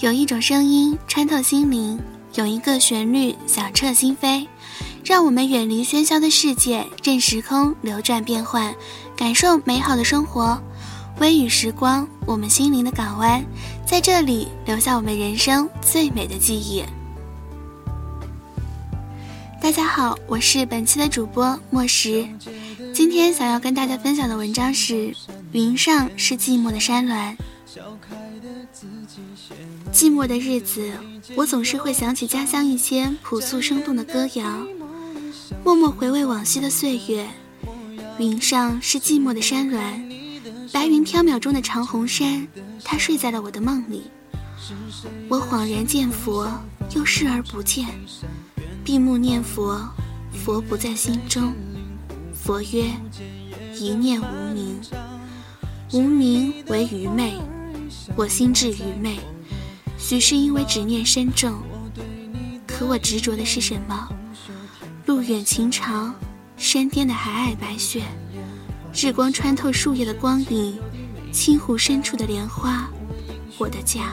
[0.00, 1.98] 有一种声音穿透心灵，
[2.34, 4.46] 有一个旋律响彻心扉，
[5.04, 8.74] 让我们远离喧嚣的世界，任时空流转变换，
[9.16, 10.60] 感受美好的生活。
[11.20, 13.42] 微雨时光，我们心灵的港湾，
[13.86, 16.82] 在这里留下我们人生最美的记忆。
[19.62, 22.28] 大家好，我是本期的主播莫石，
[22.92, 25.14] 今天想要跟大家分享的文章是：
[25.52, 27.36] 云上是寂寞的山峦。
[29.94, 30.90] 寂寞的日子，
[31.36, 34.66] 我总是会想起家乡一些朴素生动的歌谣，
[35.64, 37.24] 默默回味往昔的岁月。
[38.18, 39.78] 云上是寂寞的山峦，
[40.72, 42.44] 白云飘渺中的长虹山，
[42.82, 44.10] 它睡在了我的梦里。
[45.28, 46.50] 我恍然见佛，
[46.96, 47.86] 又视而不见。
[48.84, 49.80] 闭目念佛，
[50.44, 51.52] 佛不在心中。
[52.34, 52.90] 佛曰：
[53.78, 54.80] 一念无名，
[55.92, 57.34] 无名为愚昧。
[58.16, 59.18] 我心智愚昧，
[60.06, 61.54] 许是因为执念深重。
[62.66, 64.06] 可我执着的是什么？
[65.06, 66.14] 路远情长，
[66.58, 68.02] 山巅的皑皑白雪，
[68.92, 70.78] 日光穿透树叶的光影，
[71.32, 72.86] 青湖深处的莲花，
[73.56, 74.12] 我的家。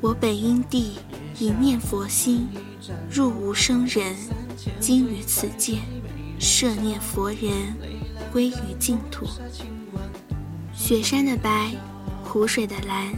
[0.00, 0.92] 我本因地
[1.36, 2.46] 一念佛心，
[3.10, 4.14] 入无生人，
[4.78, 5.78] 今于此界，
[6.38, 7.74] 摄念佛人，
[8.30, 9.26] 归于净土。
[10.72, 11.74] 雪山的白，
[12.22, 13.12] 湖水的蓝，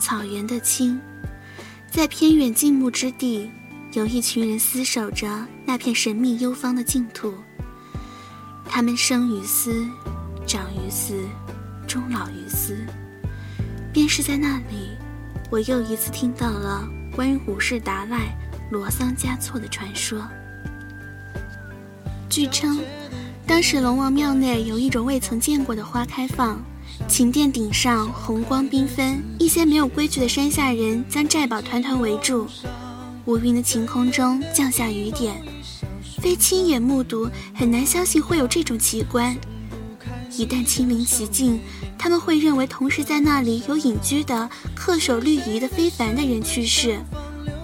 [0.00, 0.98] 草原的青，
[1.90, 3.50] 在偏远静穆之地，
[3.92, 7.34] 有一群人厮守着那片神秘幽芳的净土。
[8.64, 9.86] 他们生于斯，
[10.46, 11.22] 长于斯，
[11.86, 12.76] 终老于斯。
[13.92, 14.96] 便是在那里，
[15.50, 18.34] 我又一次听到了关于五世达赖
[18.70, 20.26] 罗桑嘉措的传说。
[22.28, 22.80] 据称，
[23.50, 26.62] 当时龙王庙内有一种未曾见过的花开放。
[27.08, 32.46] 寝殿顶上红光缤纷，一些没有规矩的山下人将寨堡团团围住。
[33.24, 35.42] 无云的晴空中降下雨点，
[36.20, 39.36] 非亲眼目睹很难相信会有这种奇观。
[40.30, 41.58] 一旦亲临其境，
[41.98, 44.48] 他们会认为同时在那里有隐居的
[44.78, 47.00] 恪守律仪的非凡的人去世，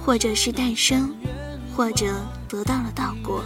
[0.05, 1.15] 或者是诞生，
[1.77, 2.13] 或者
[2.49, 3.45] 得到了道果。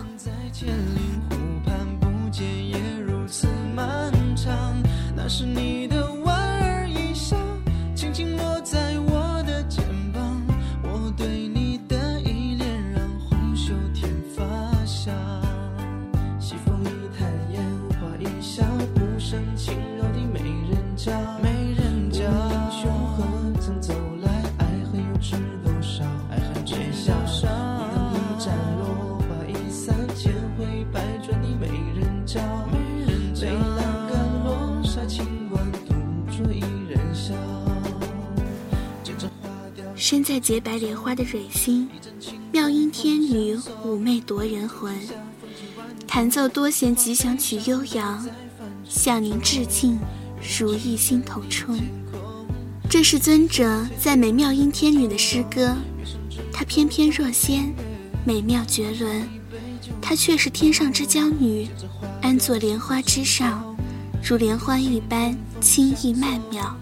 [2.31, 4.81] 间也如此漫长
[5.15, 6.20] 那是你的
[40.11, 41.89] 身在洁白莲花的蕊心，
[42.51, 44.93] 妙音天女妩媚夺人魂，
[46.05, 48.27] 弹奏多弦吉祥曲悠扬，
[48.89, 50.01] 向您致敬，
[50.59, 51.79] 如意心头春。
[52.89, 55.77] 这是尊者赞美妙音天女的诗歌，
[56.53, 57.73] 她翩翩若仙，
[58.27, 59.23] 美妙绝伦，
[60.03, 61.69] 她却是天上之娇女，
[62.21, 63.77] 安坐莲花之上，
[64.29, 66.77] 如莲花一般轻逸曼妙。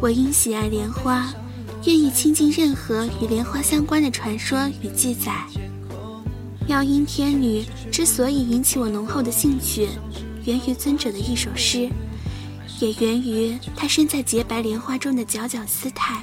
[0.00, 1.32] 我因喜爱莲花，
[1.84, 5.44] 愿意倾尽任何与莲花相关的传说与记载。
[6.66, 9.88] 妙音天女之所以引起我浓厚的兴趣，
[10.44, 11.88] 源于尊者的一首诗，
[12.78, 16.22] 也源于她身在洁白莲花中的皎皎姿态，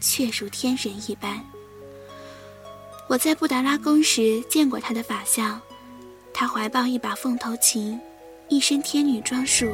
[0.00, 1.42] 却如天人一般。
[3.08, 5.58] 我在布达拉宫时见过她的法相，
[6.34, 7.98] 她怀抱一把凤头琴，
[8.48, 9.72] 一身天女装束，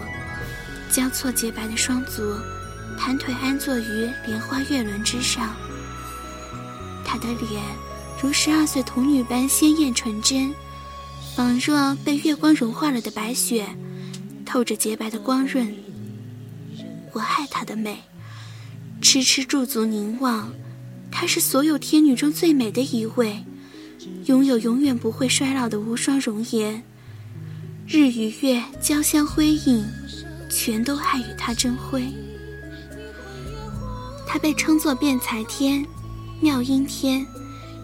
[0.93, 2.23] 交错洁白的双足。
[2.99, 5.55] 盘腿安坐于莲花月轮之上，
[7.05, 7.63] 她的脸
[8.21, 10.55] 如十二岁童女般鲜艳纯真，
[11.37, 13.67] 仿若被月光融化了的白雪，
[14.47, 15.75] 透着洁白的光润。
[17.13, 17.99] 我爱她的美，
[19.03, 20.53] 痴痴驻足凝望，
[21.11, 23.45] 她是所有天女中最美的一位，
[24.27, 26.83] 拥有永远不会衰老的无双容颜。
[27.87, 29.85] 日与月交相辉映，
[30.49, 32.03] 全都爱与她争辉。
[34.35, 35.87] 他被称作辩才天、
[36.41, 37.25] 妙音天，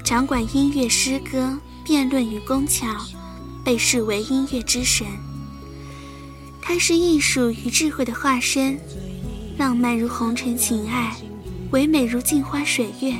[0.03, 2.89] 掌管音乐、诗歌、辩论与工巧，
[3.65, 5.07] 被视为音乐之神。
[6.61, 8.77] 他是艺术与智慧的化身，
[9.59, 11.17] 浪漫如红尘情爱，
[11.71, 13.15] 唯美如镜花水月。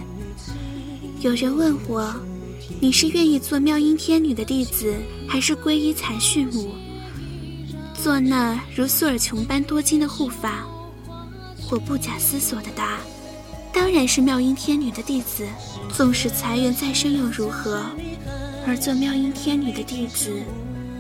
[1.21, 2.13] 有人问我，
[2.81, 4.93] 你是愿意做妙音天女的弟子，
[5.29, 6.73] 还是皈依才绪母，
[7.95, 10.67] 做那如苏尔琼般多金的护法？
[11.71, 12.99] 我不假思索的答
[13.81, 15.49] ：“当然是妙音天女的弟子。
[15.97, 17.83] 纵使财源再深又如何？
[18.67, 20.31] 而做妙音天女的弟子，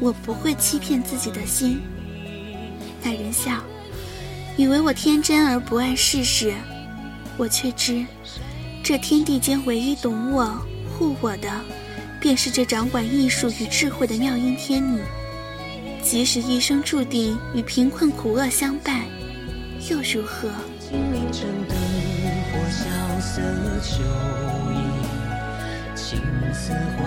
[0.00, 1.78] 我不会欺骗自己的心。”
[3.04, 3.62] 那人笑，
[4.56, 6.54] 以为我天真而不谙世事，
[7.36, 8.02] 我却知，
[8.82, 10.50] 这天地间唯一懂我、
[10.88, 11.50] 护我的，
[12.18, 15.02] 便是这掌管艺术与智慧的妙音天女。
[16.02, 19.04] 即使一生注定与贫困苦厄相伴，
[19.90, 20.48] 又如何？
[22.52, 22.84] 我萧
[23.20, 23.40] 瑟
[23.80, 24.02] 旧
[24.72, 24.76] 衣，
[25.94, 26.20] 青
[26.52, 27.00] 丝换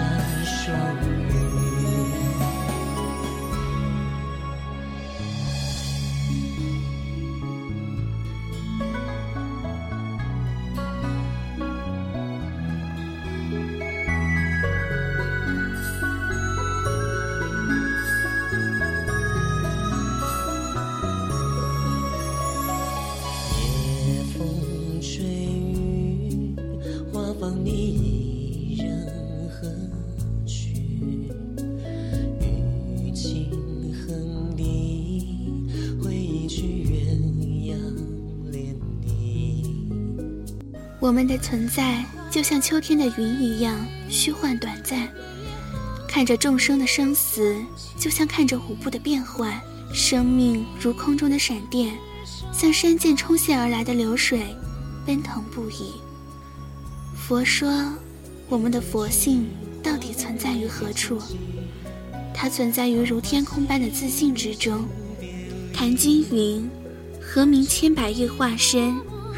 [0.46, 0.74] 霜
[1.06, 1.63] 雨。
[41.04, 42.02] 我们的存在
[42.32, 45.06] 就像秋天的云一样虚幻短暂，
[46.08, 47.58] 看着众生的生死，
[48.00, 49.60] 就像看着舞步的变换。
[49.94, 51.94] 生命如空中的闪电，
[52.54, 54.56] 像山涧冲泻而来的流水，
[55.06, 55.92] 奔腾不已。
[57.18, 57.70] 佛说，
[58.48, 59.50] 我们的佛性
[59.84, 61.20] 到底存在于何处？
[62.34, 64.86] 它存在于如天空般的自信之中。
[65.74, 66.70] 谭经云
[67.20, 68.96] ：“何名千百亿化身？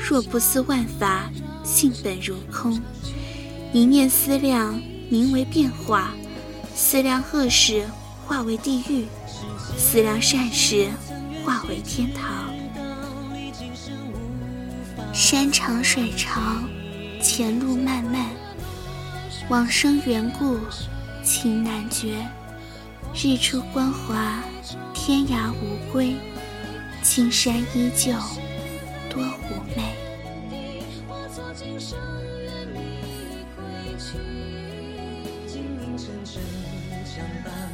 [0.08, 1.28] 若不思万法。”
[1.66, 2.80] 性本如空，
[3.74, 4.80] 一念思量，
[5.10, 6.12] 名为变化；
[6.76, 7.86] 思量恶事，
[8.26, 9.06] 化为地狱；
[9.76, 10.88] 思量善事，
[11.44, 12.54] 化为天堂。
[15.12, 16.70] 山长水长，
[17.22, 18.30] 前路漫漫，
[19.50, 20.60] 往生缘故，
[21.24, 22.26] 情难绝。
[23.14, 24.44] 日出光华，
[24.94, 26.16] 天涯无归，
[27.02, 28.12] 青山依旧，
[29.10, 30.05] 多妩媚。
[31.88, 32.00] 生
[32.42, 34.18] 愿你归去。
[35.46, 36.42] 今明晨晨
[37.06, 37.65] 相伴。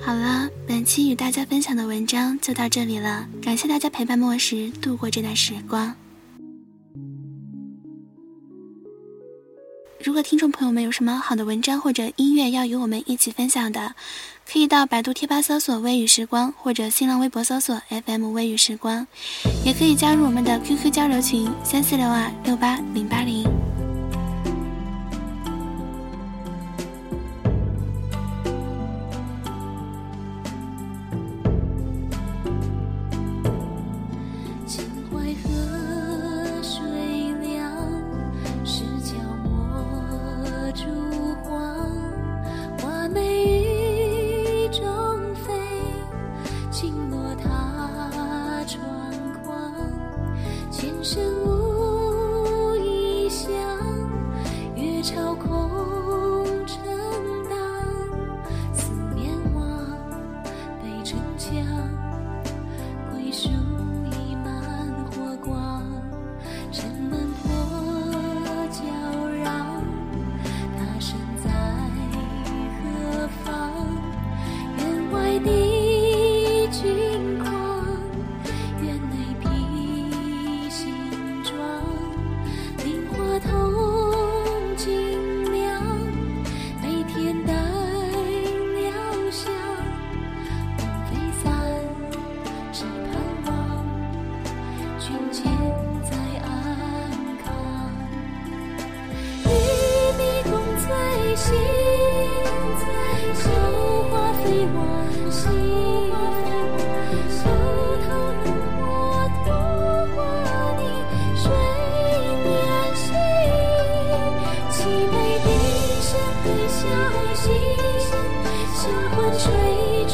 [0.00, 5.94] 好了，本期与大家分享的文章就到这里了，感谢大家陪伴墨石度过这段时光。
[10.02, 13.94] 如果听众朋友们有什么好的文章或者音乐要与我们一起分享的，
[14.50, 19.06] 可以到百度贴吧搜索“微雨时光”或者新浪微博搜索 “FM 微雨时光”，
[19.66, 23.44] 也可以加入我们的 QQ 交流群三四六二六八零八零。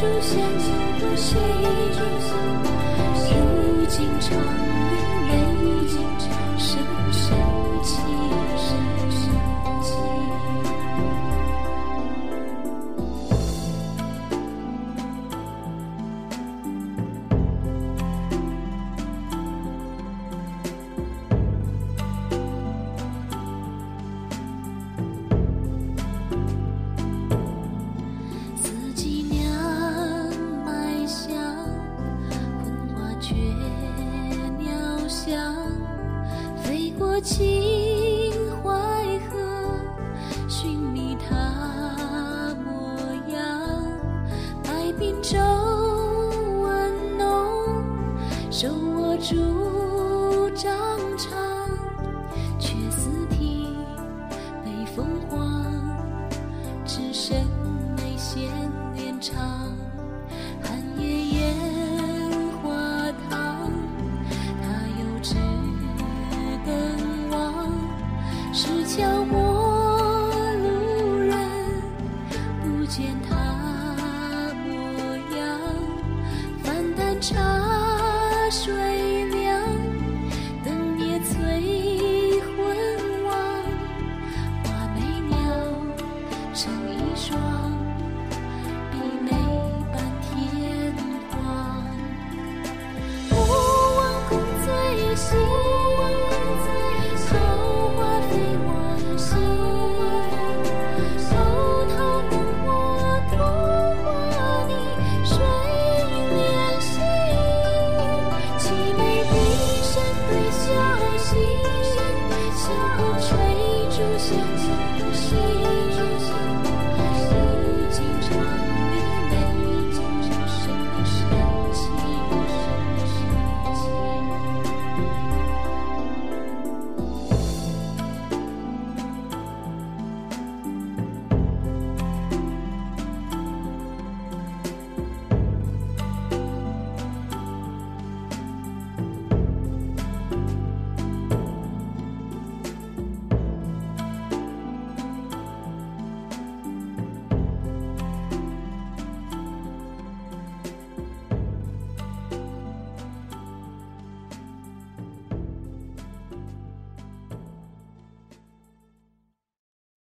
[0.05, 0.77] 如今长
[1.63, 1.69] 林
[3.33, 4.35] 美景，深
[49.27, 50.71] 竹杖
[51.17, 51.33] 长，
[52.59, 53.75] 却似听
[54.63, 55.65] 北风狂。
[56.85, 57.35] 只剩
[57.97, 58.51] 眉线
[58.95, 59.35] 连长，
[60.63, 61.57] 寒夜烟
[62.63, 62.71] 花
[63.31, 63.73] 烫。
[64.61, 64.69] 他
[65.01, 65.35] 有纸
[66.67, 67.73] 灯望，
[68.53, 69.39] 石桥陌
[70.63, 71.35] 路人，
[72.63, 73.35] 不见他
[74.67, 75.59] 模样。
[76.63, 77.54] 反弹茶。